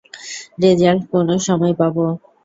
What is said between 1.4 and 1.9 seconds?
সময়